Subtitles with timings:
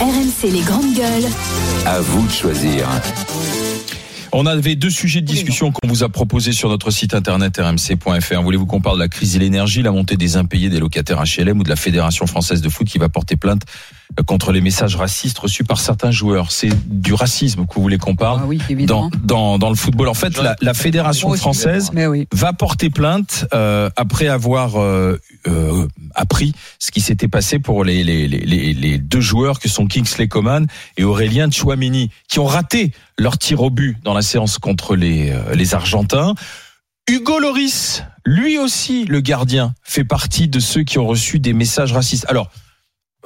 [0.00, 1.30] RMC les grandes gueules.
[1.84, 2.88] À vous de choisir.
[4.32, 8.42] On avait deux sujets de discussion qu'on vous a proposés sur notre site internet rmc.fr.
[8.42, 11.58] Voulez-vous qu'on parle de la crise de l'énergie, la montée des impayés des locataires HLM
[11.58, 13.62] ou de la Fédération française de foot qui va porter plainte
[14.26, 18.16] contre les messages racistes reçus par certains joueurs C'est du racisme que vous voulez qu'on
[18.16, 19.10] parle Ah oui, dans, évidemment.
[19.24, 20.08] dans, dans le football.
[20.08, 22.26] En fait, la, la Fédération française Mais oui.
[22.32, 28.04] va porter plainte euh, après avoir euh, euh, appris ce qui s'était passé pour les,
[28.04, 30.66] les, les, les, les deux joueurs que sont Kingsley Coman
[30.96, 35.30] et Aurélien Chouamini, qui ont raté leur tir au but dans la séance contre les,
[35.30, 36.34] euh, les Argentins.
[37.08, 41.92] Hugo Loris, lui aussi, le gardien, fait partie de ceux qui ont reçu des messages
[41.92, 42.26] racistes.
[42.28, 42.50] Alors,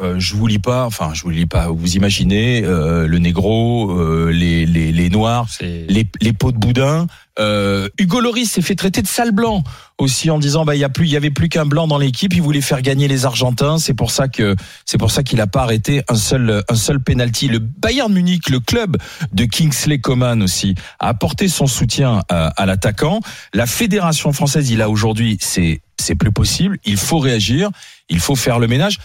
[0.00, 1.68] euh, je vous lis pas, enfin, je vous lis pas.
[1.68, 7.06] Vous imaginez euh, le négro, euh, les, les, les noirs, les, les pots de boudin.
[7.38, 9.64] Euh, Hugo Loris s'est fait traiter de sale blanc
[9.98, 11.98] aussi en disant bah il y a plus il y avait plus qu'un blanc dans
[11.98, 12.32] l'équipe.
[12.32, 13.78] Il voulait faire gagner les Argentins.
[13.78, 17.00] C'est pour ça que c'est pour ça qu'il a pas arrêté un seul un seul
[17.00, 17.48] penalty.
[17.48, 18.96] Le Bayern Munich le club
[19.32, 23.20] de Kingsley Coman aussi a apporté son soutien à, à l'attaquant.
[23.52, 26.78] La fédération française il a aujourd'hui c'est c'est plus possible.
[26.84, 27.70] Il faut réagir.
[28.10, 28.98] Il faut faire le ménage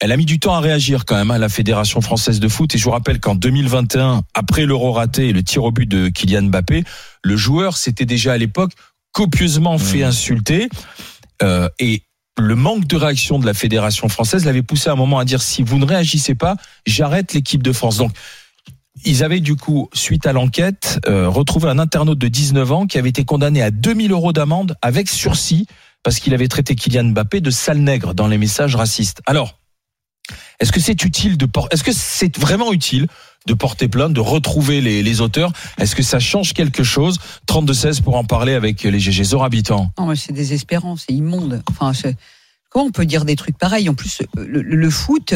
[0.00, 2.74] elle a mis du temps à réagir quand même à la Fédération française de foot
[2.74, 6.08] et je vous rappelle qu'en 2021, après l'euro raté et le tir au but de
[6.08, 6.84] Kylian Mbappé,
[7.24, 8.72] le joueur s'était déjà à l'époque
[9.12, 10.68] copieusement fait insulter
[11.42, 12.02] euh, et
[12.38, 15.42] le manque de réaction de la Fédération française l'avait poussé à un moment à dire
[15.42, 17.96] si vous ne réagissez pas, j'arrête l'équipe de France.
[17.96, 18.12] Donc
[19.04, 22.98] ils avaient du coup, suite à l'enquête, euh, retrouvé un internaute de 19 ans qui
[22.98, 25.66] avait été condamné à 2000 euros d'amende avec sursis
[26.04, 29.20] parce qu'il avait traité Kylian Mbappé de sale nègre dans les messages racistes.
[29.26, 29.58] Alors,
[30.60, 33.06] est-ce que c'est utile de por- Est-ce que c'est vraiment utile
[33.46, 35.52] de porter plainte, de retrouver les, auteurs?
[35.78, 37.18] Est-ce que ça change quelque chose?
[37.46, 39.90] 32-16 pour en parler avec les GG habitants.
[39.98, 41.62] Non, mais c'est désespérant, c'est immonde.
[41.70, 41.92] Enfin,
[42.70, 43.88] comment on peut dire des trucs pareils?
[43.88, 45.34] En plus, le foot,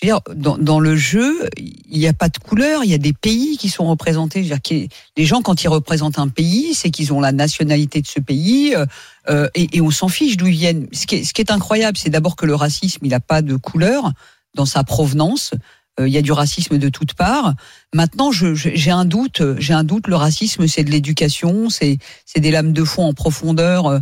[0.00, 2.94] je veux dire, dans, dans le jeu, il n'y a pas de couleur, il y
[2.94, 4.44] a des pays qui sont représentés.
[4.44, 8.00] Je veux dire, les gens, quand ils représentent un pays, c'est qu'ils ont la nationalité
[8.00, 8.86] de ce pays, euh,
[9.28, 10.86] euh, et, et on s'en fiche d'où ils viennent.
[10.92, 13.42] Ce qui est, ce qui est incroyable, c'est d'abord que le racisme, il n'a pas
[13.42, 14.12] de couleur
[14.54, 15.52] dans sa provenance.
[15.98, 17.54] Euh, Il y a du racisme de toutes parts.
[17.92, 19.42] Maintenant, j'ai un doute.
[19.58, 20.06] J'ai un doute.
[20.06, 23.98] Le racisme, c'est de l'éducation, c'est c'est des lames de fond en profondeur, euh,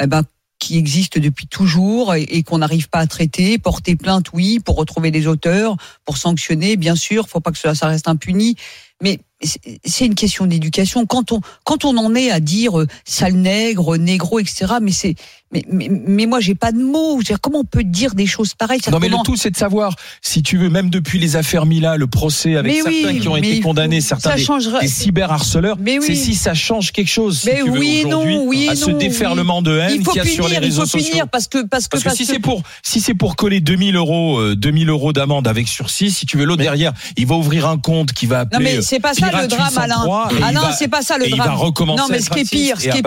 [0.00, 0.22] eh ben,
[0.60, 3.58] qui existent depuis toujours et, qu'on n'arrive pas à traiter.
[3.58, 7.28] Porter plainte, oui, pour retrouver les auteurs, pour sanctionner, bien sûr.
[7.28, 8.54] Faut pas que ça, ça reste impuni.
[9.02, 11.06] Mais c'est- c'est une question d'éducation.
[11.06, 14.74] Quand on quand on en est à dire euh, sale nègre, négro, etc.
[14.82, 15.14] Mais c'est
[15.52, 17.14] mais mais, mais moi j'ai pas de mots.
[17.14, 18.80] Je veux dire, comment on peut dire des choses pareilles?
[18.90, 21.96] Non mais le tout c'est de savoir, si tu veux, même depuis les affaires Mila,
[21.96, 24.80] le procès avec Mais certains oui, qui ont été il condamnés, certains ça des, changera-
[24.80, 28.38] des cyberharceleurs, c'est si ça change quelque chose, si Mais tu veux, oui non, aujourd'hui,
[28.44, 30.82] oui à ce déferlement de haine il qu'il y a punir, sur les il réseaux
[30.82, 31.10] faut sociaux.
[31.10, 33.96] punir parce que parce que Parce que si c'est pour si c'est pour coller 2000
[33.96, 37.66] euros euh, 2000 euros d'amende avec sursis, si tu veux l'autre derrière, il va ouvrir
[37.68, 38.58] un compte qui va appeler.
[38.58, 39.96] Non mais euh, c'est pas ça le drame Alain.
[40.04, 41.48] 803, et il Alain, va- c'est pas ça le il drame.
[41.48, 42.98] va recommencer non mais ce qui est pire, ce qui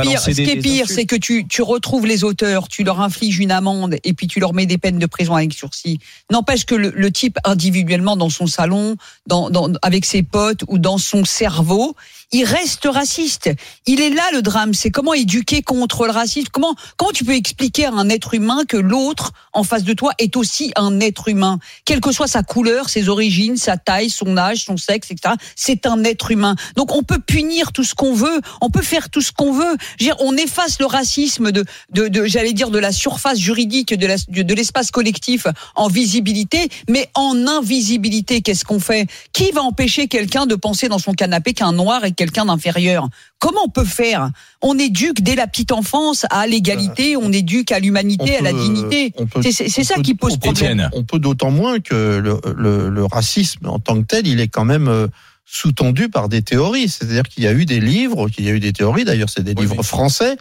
[0.51, 2.23] est pire, c'est que tu tu retrouves les
[2.69, 5.53] tu leur infliges une amende et puis tu leur mets des peines de prison avec
[5.53, 5.99] sursis.
[6.31, 8.95] N'empêche que le, le type individuellement dans son salon,
[9.27, 11.95] dans, dans avec ses potes ou dans son cerveau,
[12.31, 13.51] il reste raciste.
[13.85, 16.47] Il est là le drame, c'est comment éduquer contre le racisme.
[16.51, 20.11] Comment comment tu peux expliquer à un être humain que l'autre en face de toi
[20.17, 24.35] est aussi un être humain, quelle que soit sa couleur, ses origines, sa taille, son
[24.37, 25.35] âge, son sexe, etc.
[25.55, 26.55] C'est un être humain.
[26.75, 29.77] Donc on peut punir tout ce qu'on veut, on peut faire tout ce qu'on veut.
[29.99, 34.07] Dire, on efface le racisme de, de, de j'allais dire, de la surface juridique de
[34.07, 39.07] la- de, de l'espace collectif en visibilité, mais en invisibilité, qu'est-ce qu'on fait?
[39.33, 43.07] Qui va empêcher quelqu'un de penser dans son canapé qu'un noir est quelqu'un d'inférieur?
[43.39, 44.29] Comment on peut faire?
[44.61, 49.11] On éduque dès la petite enfance à l'égalité, on éduque à l'humanité, à la dignité.
[49.17, 50.89] on peut- C'est- ça peut- qui pose problème.
[50.93, 54.47] On peut d'autant moins que le, le- le racisme en tant que tel, il est
[54.47, 55.07] quand même euh,
[55.45, 56.87] sous-tendu par des théories.
[56.87, 59.43] C'est-à-dire qu'il y a eu des livres, qu'il y a eu des théories, d'ailleurs c'est
[59.43, 60.37] des Oui, livres mais- français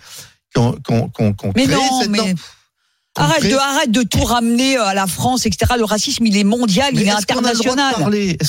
[0.57, 1.11] ont
[1.55, 2.35] Mais créé non, cette mais norme.
[3.17, 5.73] Arrête de, arrête de tout ramener euh, à la France, etc.
[5.77, 7.95] Le racisme, il est mondial, Mais il est international.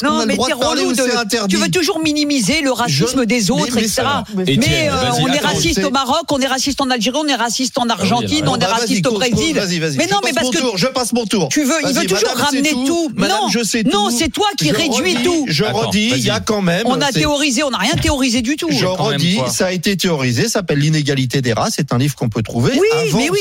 [0.03, 3.23] Non, a mais parler relou ou de- c'est Tu veux toujours minimiser le racisme Je-
[3.25, 3.93] des autres, mais- mais etc.
[4.03, 7.27] ça- mais- euh, on est raciste c'est- au Maroc, on est raciste en Algérie, on
[7.27, 9.55] est raciste en Argentine, on est raciste au cause, cause, Brésil.
[9.55, 9.97] Vas-y, vas-y.
[9.97, 11.49] Mais non, mais parce que tour, je passe mon tour.
[11.49, 13.11] tu veux, il veut toujours madame, ramener c'est tout.
[13.15, 14.15] Madame, non, je sais non, tout.
[14.17, 15.45] c'est toi qui réduis tout.
[15.47, 16.83] Je redis, il y a quand même.
[16.85, 18.69] On a c'est- théorisé, on n'a rien théorisé du tout.
[18.71, 21.73] Je redis, ça a été théorisé, ça s'appelle l'inégalité des races.
[21.75, 22.71] C'est un livre qu'on peut trouver.
[22.73, 23.39] Oui, mais oui.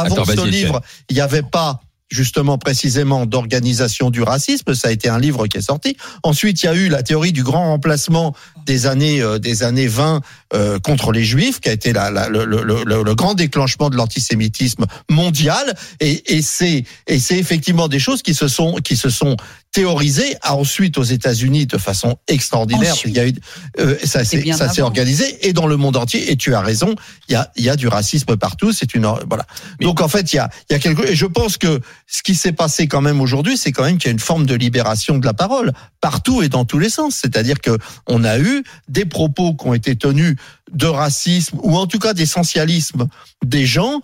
[0.00, 4.74] Avant Attends, ce livre, il n'y avait pas justement précisément d'organisation du racisme.
[4.74, 5.96] Ça a été un livre qui est sorti.
[6.22, 8.32] Ensuite, il y a eu la théorie du grand remplacement
[8.64, 10.20] des années euh, des années 20
[10.54, 13.90] euh, contre les juifs, qui a été la, la- le, le- le- le grand déclenchement
[13.90, 15.74] de l'antisémitisme mondial.
[15.98, 19.36] Et, et c'est et c'est effectivement des choses qui se sont qui se sont
[19.76, 20.36] théorisé.
[20.42, 23.12] Ensuite, aux États-Unis, de façon extraordinaire, Ensuite.
[23.12, 23.34] il y a eu,
[23.78, 26.32] euh, ça C'est s'est organisé et dans le monde entier.
[26.32, 26.94] Et tu as raison,
[27.28, 28.72] il y a, il y a du racisme partout.
[28.72, 29.44] C'est une voilà.
[29.82, 32.22] Donc en fait, il y a, il y a quelque et je pense que ce
[32.22, 34.54] qui s'est passé quand même aujourd'hui, c'est quand même qu'il y a une forme de
[34.54, 37.18] libération de la parole partout et dans tous les sens.
[37.20, 37.76] C'est-à-dire que
[38.06, 40.36] on a eu des propos qui ont été tenus
[40.72, 43.06] de racisme ou en tout cas d'essentialisme
[43.44, 44.00] des gens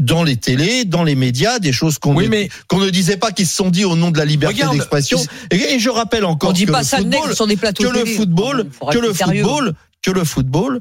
[0.00, 3.16] dans les télés, dans les médias, des choses qu'on Oui, ne, mais qu'on ne disait
[3.16, 5.18] pas qui se sont dit au nom de la liberté d'expression.
[5.50, 7.84] Et, et je rappelle encore On dit que pas le ça football, sur des plateaux
[7.84, 8.16] que le télé.
[8.16, 9.42] football, que le sérieux.
[9.42, 10.80] football, que le football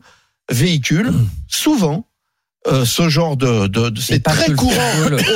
[0.49, 1.13] véhicule
[1.47, 2.07] souvent
[2.67, 4.73] euh, ce genre de, de, de- c'est très courant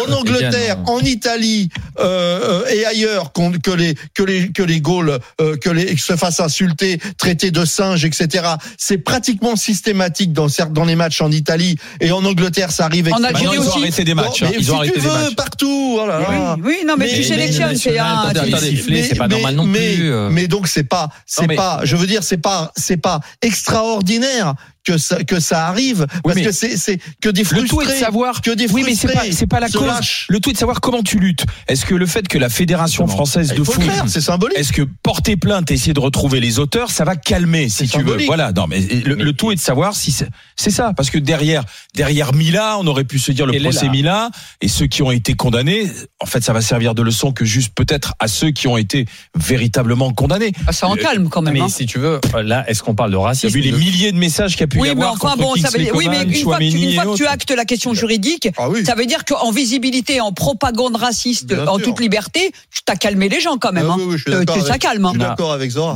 [0.08, 4.82] en Angleterre, en Italie euh, euh, et ailleurs qu'on- que les que les que les
[4.82, 8.46] Gaules euh, que les se fassent insulter, traiter de singes, etc.
[8.78, 13.12] C'est pratiquement systématique dans certes dans les matchs en Italie et en Angleterre, ça arrive.
[13.14, 13.78] En Algérie ils ont aussi.
[13.80, 14.42] arrêté des matchs.
[14.42, 14.52] Bon, hein.
[14.58, 15.36] Ils ont si arrêté tu des veux, matchs.
[15.36, 16.00] partout.
[16.02, 16.56] Oh là là.
[16.58, 18.32] Oui, oui, non, mais, Mais- tu sélectionnes, c'est un.
[18.34, 20.30] c'est pas normal non mais, plus, euh.
[20.32, 24.54] mais donc c'est pas, c'est pas, je veux dire, c'est pas, c'est pas extraordinaire
[24.86, 27.94] que ça, que ça arrive, parce que c'est, c'est que des Le frustrés, tout est
[27.94, 29.08] de savoir que des Oui, mais c'est
[29.46, 29.88] pas, pas la se cause.
[30.30, 31.46] Le tout est de savoir comment tu luttes.
[31.68, 34.58] Est-ce que le fait que la fédération Comment française de foot le faire, c'est symbolique.
[34.58, 38.02] Est-ce que porter plainte et essayer de retrouver les auteurs, ça va calmer, si tu
[38.02, 38.18] veux.
[38.26, 38.52] Voilà.
[38.52, 41.64] Non, mais le, le tout est de savoir si c'est c'est ça, parce que derrière,
[41.96, 43.90] derrière Mila, on aurait pu se dire le procès.
[43.90, 44.30] Mila
[44.62, 45.90] et ceux qui ont été condamnés.
[46.20, 49.06] En fait, ça va servir de leçon que juste peut-être à ceux qui ont été
[49.36, 50.52] véritablement condamnés.
[50.68, 51.54] Ah, Ça en calme quand même.
[51.54, 51.70] Mais hein.
[51.70, 53.54] si tu veux, là, est-ce qu'on parle de racisme?
[53.54, 55.70] Vu les de- milliers de messages a pu y Oui, mais avoir enfin bon, ça
[55.70, 55.94] veut dire.
[55.96, 57.32] Oui, mais une fois, que tu, Chouameni une fois et que tu autres.
[57.34, 58.86] actes la question juridique, Ah oui.
[58.86, 61.88] ça veut dire qu'en visibilité, en propagande raciste, Bien en sûr.
[61.88, 63.88] toute liberté, tu t'as calmé les gens quand même.
[63.90, 63.98] Ah hein.
[64.00, 65.04] oui, oui, je suis Euh, d'accord tu- ça calme.
[65.06, 65.12] hein.
[65.14, 65.96] Je suis d'accord avec Zora.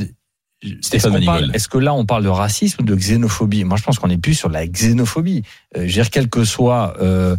[0.66, 3.66] Est-ce Stéphane est-ce que là on parle de racisme ou de xénophobie?
[3.66, 5.44] Moi je pense qu'on est plus sur la xénophobie.
[5.75, 7.36] Euh, je veux dire, quels que soient euh,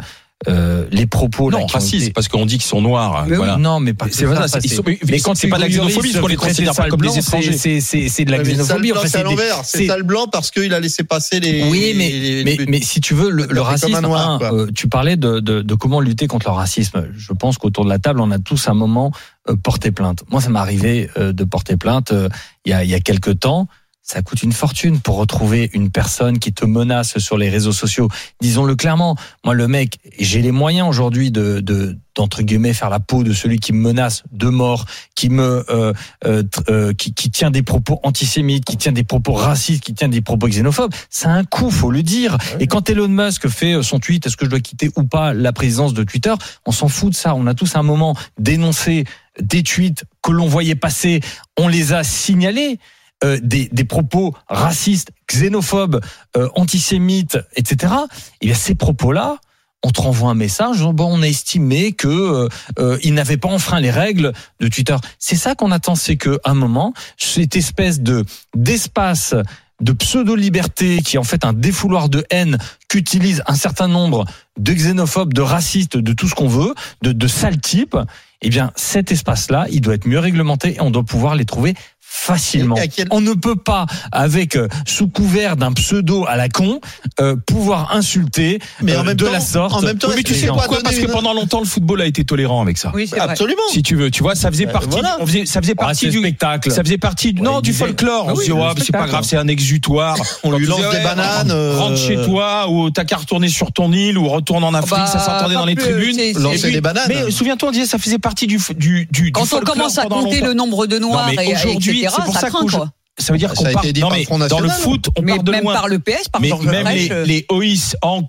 [0.48, 3.24] euh, les propos Non, été- parce qu'on dit qu'ils sont noirs.
[3.24, 3.36] Mais oui.
[3.38, 3.56] voilà.
[3.56, 6.10] Non, mais pas C'est pas ça, sont- mais mais quand c'est pas de la xénophobie,
[6.10, 7.56] parce qu'on les considère pas comme des étrangers.
[7.56, 8.92] C'est de la mais xénophobie.
[9.06, 9.60] c'est à l'envers.
[9.64, 11.64] C'est sale blanc parce qu'il a laissé passer les.
[11.70, 14.66] Oui, mais, les- mais, les- mais si tu veux, le, le racisme, noir, un, euh,
[14.74, 17.06] tu parlais de, de, de comment lutter contre le racisme.
[17.16, 19.12] Je pense qu'autour de la table, on a tous un moment
[19.48, 20.24] euh, porté plainte.
[20.30, 22.28] Moi, ça m'est arrivé euh, de porter plainte euh,
[22.66, 23.66] il y, a, il y a quelques temps.
[24.06, 28.10] Ça coûte une fortune pour retrouver une personne qui te menace sur les réseaux sociaux.
[28.42, 29.16] Disons-le clairement.
[29.44, 33.32] Moi, le mec, j'ai les moyens aujourd'hui de, de d'entre guillemets faire la peau de
[33.32, 34.84] celui qui me menace de mort,
[35.14, 35.94] qui me euh,
[36.26, 40.10] euh, euh, qui, qui tient des propos antisémites, qui tient des propos racistes, qui tient
[40.10, 40.92] des propos xénophobes.
[41.08, 42.36] Ça a un coût, faut le dire.
[42.60, 45.32] Et quand Elon Musk fait euh, son tweet, est-ce que je dois quitter ou pas
[45.32, 46.34] la présidence de Twitter
[46.66, 47.34] On s'en fout de ça.
[47.34, 49.06] On a tous un moment dénoncé
[49.40, 51.20] des tweets que l'on voyait passer.
[51.58, 52.78] On les a signalés.
[53.22, 56.00] Euh, des, des propos racistes, xénophobes,
[56.36, 57.92] euh, antisémites, etc.
[58.40, 59.38] Et bien ces propos-là,
[59.84, 63.50] on te renvoie un message, bon, on a estimé que euh, euh, il n'avait pas
[63.50, 64.96] enfreint les règles de Twitter.
[65.18, 68.24] C'est ça qu'on attend, c'est que un moment, cette espèce de
[68.56, 69.34] d'espace
[69.80, 72.58] de pseudo-liberté qui est en fait un défouloir de haine
[72.88, 74.24] qu'utilise un certain nombre
[74.58, 77.96] de xénophobes, de racistes, de tout ce qu'on veut, de, de sales types,
[78.40, 81.74] eh bien cet espace-là, il doit être mieux réglementé et on doit pouvoir les trouver
[82.18, 82.76] facilement.
[82.94, 86.80] Quel- On ne peut pas, avec euh, sous couvert d'un pseudo à la con,
[87.20, 89.72] euh, pouvoir insulter Mais en euh, même de temps- la sorte.
[89.74, 92.06] en même temps, Oui, mais tu sais pourquoi Parce que pendant longtemps, le football a
[92.06, 92.92] été tolérant avec ça.
[92.94, 93.18] Oui, vrai.
[93.20, 93.62] Absolument.
[93.72, 94.88] Si tu veux, tu vois, ça faisait Euh, partie.
[94.90, 95.16] voilà.
[95.20, 96.70] On faisait, ça faisait Ah, partie du spectacle.
[96.70, 98.26] Ça faisait partie du, Ouais, non du disait- folklore.
[98.28, 100.16] Ah on se oui, dit, mais c'est pas grave, c'est un exutoire.
[100.44, 103.92] On lui lance des bananes, euh, Rentre chez toi ou t'as qu'à retourner sur ton
[103.92, 104.90] île ou retourne en Afrique.
[104.94, 106.16] bah, ça s'entendait pas dans les tribunes.
[106.36, 107.06] Lancer des bananes.
[107.08, 109.06] Mais souviens-toi, on disait ça faisait partie du du du.
[109.10, 112.40] du Quand on commence à compter le nombre de noirs aujourd'hui, etc., c'est pour ça
[112.40, 112.92] ça craint quoi.
[113.18, 113.84] Ça veut dire qu'on part.
[113.84, 115.64] été dit Non par mais le Front dans le foot, on Mais part de même
[115.64, 115.74] loin.
[115.74, 118.22] par le PS, par mais même les, euh, les OIS en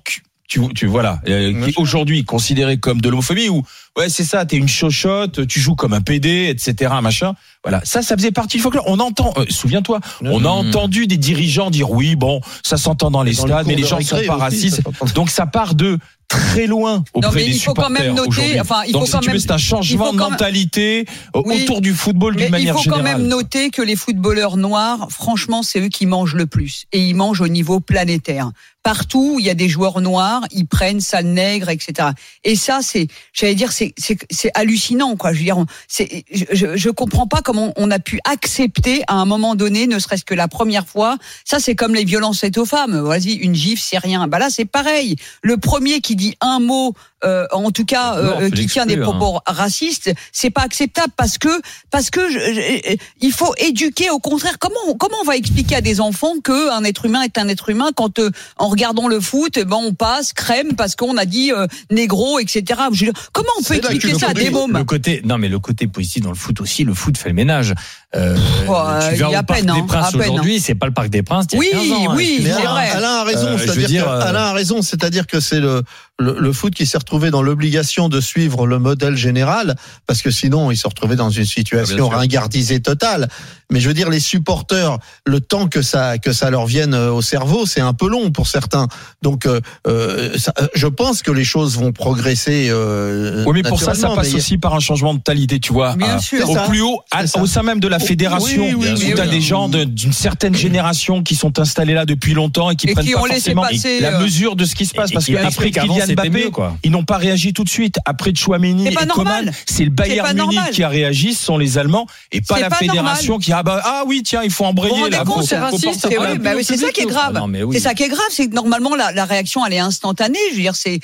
[0.48, 3.64] tu, tu voilà, euh, qui aujourd'hui considérés comme de l'homophobie ou
[3.98, 6.94] ouais c'est ça, t'es une chochotte, tu joues comme un PD, etc.
[7.02, 7.34] Machin.
[7.64, 8.86] Voilà, ça, ça faisait partie du folklore.
[8.88, 13.24] On entend, euh, souviens-toi, on a entendu des dirigeants dire oui, bon, ça s'entend dans
[13.24, 14.84] les Dans stades, mais les gens ne sont pas racistes.
[15.16, 18.16] Donc ça part de très loin auprès Non, mais des il faut quand supporters même
[18.16, 20.24] noter- enfin, il Donc faut si quand même- c'est un changement il faut de quand
[20.26, 21.06] même- mentalité
[21.36, 21.64] euh, Oui.
[21.64, 23.20] autour du football d'une il manière faut quand générale.
[23.22, 26.86] même noter que les footballeurs noirs, franchement, c'est eux qui mangent le plus.
[26.92, 28.52] Et ils mangent au niveau planétaire.
[28.84, 32.10] Partout il y a des joueurs noirs, ils prennent sale nègre, etc.
[32.44, 35.34] Et ça, c'est, j'allais dire, c'est, c'est, c'est hallucinant, quoi.
[35.34, 39.26] Je veux dire, c'est, je, je comprends pas comment on a pu accepter à un
[39.26, 41.18] moment donné, ne serait-ce que la première fois.
[41.46, 42.96] Ça, c'est comme les violences faites aux femmes.
[43.00, 44.28] Vas-y, une gifle, c'est rien.
[44.28, 45.16] Bah là, c'est pareil.
[45.42, 48.96] Le premier qui dit un mot euh, en tout cas, Non, euh, qui tient des
[48.98, 51.50] l'exclure, propos racistes, c'est pas acceptable parce que
[51.90, 54.12] parce que je- je- il faut éduquer.
[54.12, 57.24] Au contraire, comment on- comment on va expliquer à des enfants que un être humain
[57.24, 60.74] est un être humain quand euh, en regardant le foot, eh ben on passe crème
[60.76, 62.80] parce qu'on a dit euh, négro, etc.
[62.92, 64.78] Je comment on peut expliquer ça à des mômes?
[64.78, 67.36] Le côté, non, mais le côté positif dans le foot aussi, le foot fait le
[67.36, 67.74] ménage.
[68.16, 68.36] Euh,
[68.68, 70.76] Ouais, tu il vas y a au Parc peine, hein, des Princes peine, aujourd'hui, c'est
[70.76, 71.48] pas le Parc des Princes.
[71.48, 72.56] d'il y a Oui, 15 ans, hein, oui, excuse-moi.
[72.56, 72.90] c'est Alain, vrai.
[72.92, 75.84] Alain a raison, Euh, je veux c'est-à-dire euh, Alain a raison, c'est-à-dire que c'est le,
[76.18, 79.76] le le foot qui s'est retrouvé dans l'obligation de suivre le modèle général
[80.08, 82.10] parce que sinon il se retrouvait dans une Ah, situation sûr.
[82.12, 83.28] ringardisée totale.
[83.72, 87.12] Mais je veux dire les supporters, le temps que ça que ça leur vienne euh,
[87.12, 88.88] au cerveau, c'est un peu long pour certains.
[89.24, 92.68] Donc euh, euh, ça- je pense que les choses vont progresser.
[92.70, 95.74] Euh, Oui, mais pour ça, ça passe mais- aussi par un changement de mentalité, tu
[95.74, 95.96] vois.
[95.96, 96.50] Bien à- sûr.
[96.50, 96.62] Au ça.
[96.68, 99.24] plus haut, à- au sein même de la fédération, oui, oui, où oui, tu as
[99.26, 99.30] oui.
[99.32, 102.94] des gens de- d'une certaine génération qui sont installés là depuis longtemps et qui Et
[102.94, 105.10] prennent qui pas forcément passer, la euh, mesure de ce qui se passe.
[105.10, 106.78] Et- Parce qu'après explique qu'avant, Kylian c'était Mbappé, mieux, quoi.
[106.84, 107.98] ils n'ont pas réagi tout de suite.
[108.06, 110.72] Après Chouameni et Coman, c'est le Bayern Munich normal.
[110.72, 113.64] qui a réagi, ce sont les Allemands, et pas la pas fédération qui a, ah,
[113.64, 115.24] bah, ah oui, tiens, il faut embrayer là.
[115.44, 117.34] c'est raciste, oui, bah ça qui est grave.
[117.36, 117.76] Ah oui.
[117.76, 120.40] C'est ça qui est grave, c'est que normalement la, la réaction elle est instantanée.
[120.52, 121.00] Je veux dire, c'est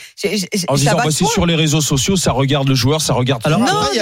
[0.68, 3.42] bah, sur les réseaux sociaux, ça regarde le joueur, ça regarde.
[3.46, 3.62] Alors
[3.94, 3.98] il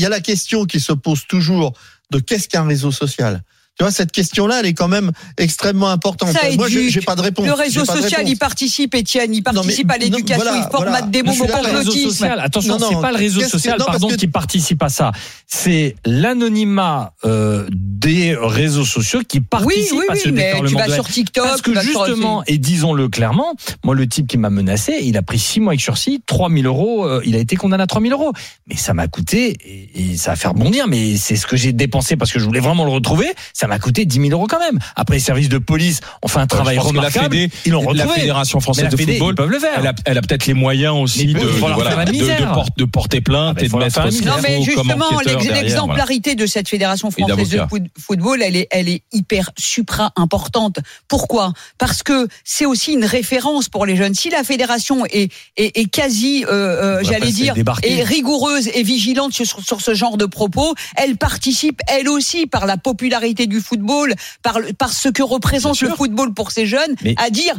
[0.00, 1.72] y a la question qui se pose toujours
[2.10, 3.42] de qu'est-ce qu'un réseau social?
[3.78, 6.32] Tu vois, cette question-là, elle est quand même extrêmement importante.
[6.32, 7.46] Ça Moi, j'ai pas de réponse.
[7.46, 10.88] Le réseau social, il participe, Étienne, il Non, mais- participe à l'éducation, voilà, il formate
[10.88, 11.06] voilà.
[11.06, 12.08] des mots complotisme.
[12.10, 12.40] social.
[12.40, 15.12] Attention, c'est pas le réseau social, non, pardon, que- qui participe à ça.
[15.46, 20.74] C'est l'anonymat euh, des réseaux sociaux qui Oui, participe oui, à ce oui, mais tu
[20.74, 24.98] vas sur TikTok, Parce que justement, et disons-le clairement, moi, le type qui m'a menacé,
[25.02, 27.86] il a pris six mois avec sursis, 3000 euros, euh, il a été condamné à
[27.86, 28.32] 3000 euros.
[28.66, 31.72] Mais ça m'a coûté, et, et ça va faire bondir, mais c'est ce que j'ai
[31.72, 33.28] dépensé parce que je voulais vraiment le retrouver,
[33.60, 34.78] ça m'a coûté 10 000 euros quand même.
[34.96, 37.36] Après, les services de police ont fait un travail je pense que la remarquable.
[37.36, 38.20] Fédé- ils l'ont la retrouvé.
[38.20, 39.78] Fédération Mais française la de Fédé, football, ils peuvent le faire.
[39.78, 42.72] elle a, elle a peut-être les moyens aussi de, voilà, faire la de, de porter,
[42.78, 44.10] de porter plainte Ah et de mettre la.
[44.10, 45.20] Non, mais justement,
[45.52, 47.60] l'exemplarité de cette fédération française de
[47.98, 50.78] football, elle est, elle est hyper supra importante.
[51.06, 51.52] Pourquoi?
[51.76, 54.14] Parce que c'est aussi une référence pour les jeunes.
[54.14, 59.34] Si la fédération est, est, est quasi, euh, euh, j'allais dire, est rigoureuse et vigilante
[59.34, 64.14] sur, sur ce genre de propos, elle participe elle aussi par la popularité du football,
[64.42, 64.58] par,
[64.92, 67.54] ce que représente le football pour ces jeunes, Mais- à dire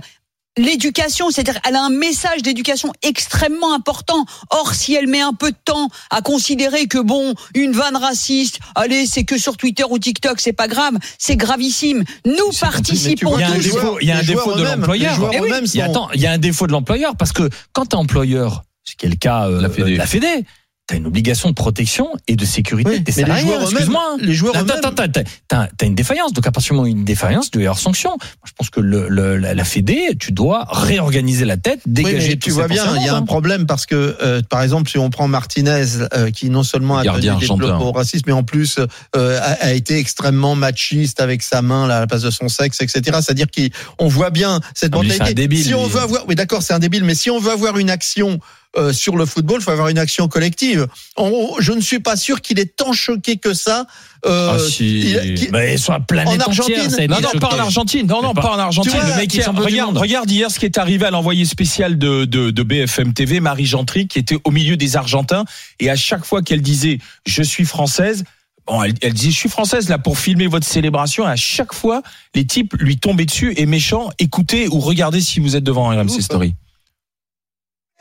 [0.57, 4.25] l'éducation, c'est-à-dire elle a un message d'éducation extrêmement important.
[4.49, 8.59] Or, si elle met un peu de temps à considérer que bon, une vanne raciste,
[8.75, 12.03] allez, c'est que sur Twitter ou TikTok, c'est pas grave, c'est gravissime.
[12.25, 13.63] Nous C'est participons Il y a un les tous.
[13.63, 15.29] défaut, joueurs- il y a un défaut de l'employeur.
[15.33, 15.49] Eh oui.
[15.73, 17.95] y a, sont- attends, il y a un défaut de l'employeur parce que quand t'es
[17.95, 19.91] employeur, ce qui est le cas euh, La Fédé.
[19.93, 20.45] de la Fédé,
[20.87, 23.55] t'as une obligation de protection et de sécurité Oui, de tes mais les salariés.
[23.61, 24.03] Excuse-moi.
[24.13, 24.17] hein.
[24.19, 26.33] les joueurs Attends, eux-mêmes- attends, attends, t'as, t'as une défaillance.
[26.33, 27.79] Donc à partir du moment où il y a une défaillance, il doit y avoir
[27.79, 28.09] sanction.
[28.09, 31.93] Moi, je pense que le, le- la, la Fédé, tu dois réorganiser la tête, Oui,
[31.93, 33.21] dégager mais tout tu vois bien, il y a un hein.
[33.23, 37.03] problème parce que, euh, par exemple, si on prend Martinez, euh, qui non seulement a
[37.03, 38.77] Gardien tenu des propos racistes, mais en plus
[39.15, 42.49] euh, a, a été extrêmement machiste avec sa main là, à la place de son
[42.49, 43.01] sexe, etc.
[43.23, 45.31] C'est-à-dire qu'on voit bien cette Ah, mais mentalité.
[45.31, 47.51] un débile, si on veut avoir, oui, d'accord, c'est un débile, mais si on veut
[47.51, 48.39] avoir une action
[48.77, 50.87] euh, sur le football, il faut avoir une action collective.
[51.17, 53.85] On- je ne suis pas sûr qu'il est tant choqué que ça.
[54.25, 54.99] euh, Ah, si.
[55.01, 56.47] il- qu'il- Mais sur la planète En entière,
[56.77, 56.89] Argentine.
[56.91, 57.59] ça a été Non, non, pas en.
[57.59, 58.07] Argentine.
[58.07, 58.91] Non, non, pas- pas en Argentine.
[58.93, 61.43] Vois, le mec, il est hier, regarde, regarde hier ce qui est arrivé à l'envoyé
[61.45, 65.43] spécial de, de, de BFM TV, Marie Gentry, qui était au milieu des Argentins.
[65.79, 68.23] Et à chaque fois qu'elle disait je suis française,
[68.67, 71.27] bon, elle, elle disait je suis française là pour filmer votre célébration.
[71.27, 72.03] Et à chaque fois,
[72.35, 74.11] les types lui tombaient dessus et méchants.
[74.19, 76.53] Écoutez ou regardez si vous êtes devant un RMC Story.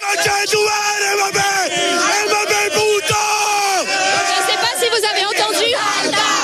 [0.00, 0.33] Je sais
[4.57, 5.69] pas si vous avez entendu,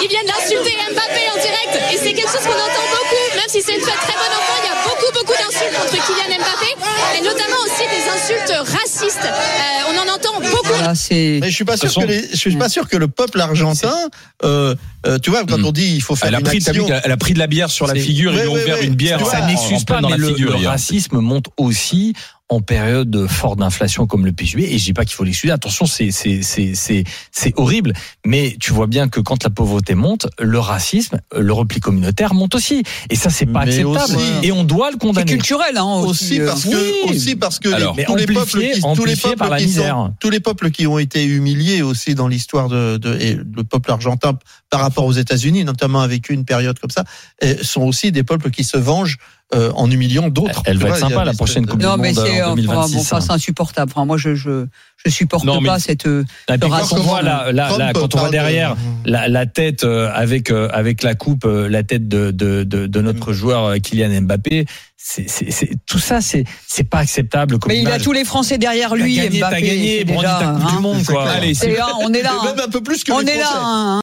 [0.02, 3.62] ils viennent d'insulter Mbappé en direct et c'est quelque chose qu'on entend beaucoup, même si
[3.62, 6.70] c'est une fête très bon enfant, il y a beaucoup beaucoup d'insultes contre Kylian Mbappé
[7.18, 9.24] et notamment aussi des insultes racistes.
[9.24, 10.66] Euh, on en entend beaucoup.
[10.66, 10.92] Voilà.
[11.10, 13.40] Mais je suis pas sûr façon- que les- je suis pas sûr que le peuple
[13.40, 13.94] argentin,
[14.44, 14.74] euh,
[15.06, 15.64] euh, tu vois, quand Mm.
[15.64, 16.86] on dit il faut faire Elle a, pris, action.
[17.04, 18.32] elle a pris de la bière sur la figure.
[18.32, 18.84] Ouais, Ils lui ont ouais, ouvert ouais.
[18.84, 19.24] une bière.
[19.26, 20.52] Ça n'excuse pas, mais la le, figure.
[20.52, 20.70] le hier.
[20.70, 22.12] racisme monte aussi
[22.48, 24.72] en période forte d'inflation comme le PSUV.
[24.72, 25.52] Et je dis pas qu'il faut l'excuser.
[25.52, 27.92] Attention, c'est c'est c'est c'est c'est horrible.
[28.24, 32.54] Mais tu vois bien que quand la pauvreté monte, le racisme, le repli communautaire monte
[32.54, 32.84] aussi.
[33.10, 34.16] Et ça, c'est pas Mais acceptable.
[34.16, 35.32] aussi- Et on doit le C'est condamner.
[35.32, 36.40] culturel, hein, aussi.
[36.40, 37.16] aussi parce que oui.
[37.16, 39.94] aussi parce que Alors, tous les peuples qui tous les peuples par la qui misère.
[39.96, 43.64] sont tous les peuples qui ont été humiliés aussi dans l'histoire de, de et le
[43.64, 44.38] peuple argentin
[44.70, 47.04] par rapport aux États-Unis notamment a vécu une période comme ça
[47.62, 49.18] sont aussi des peuples qui se vengent
[49.54, 50.62] euh, en humiliant d'autres.
[50.66, 52.46] Elle Tu va être sympa la prochaine de- Coupe du Non, mais Monde c'est en
[52.46, 52.96] enfin, bon, 2026.
[53.00, 53.92] enfin, c'est insupportable.
[53.94, 54.66] Enfin, moi, je je
[55.04, 56.06] je supporte Non, mais- pas cette.
[56.06, 60.10] euh, quand on voit là, là, quand on voit de- derrière la, la tête euh,
[60.12, 63.76] avec euh, avec la coupe, euh, la tête de de, de, de notre joueur euh,
[63.76, 64.64] Kylian Mbappé,
[64.96, 67.60] c'est c'est c'est tout ça, c'est c'est pas acceptable.
[67.60, 69.14] Comme Mais il a tous les Français derrière T'as lui.
[69.14, 70.72] gagné, Mbappé, t'as gagné, déjà, ta coupe hein.
[70.74, 71.30] du monde, quoi.
[71.30, 72.32] Allez, C'est là, on est là.
[72.42, 72.52] Et hein.
[72.56, 73.52] même un peu plus que On les est là.
[73.54, 73.94] Hein.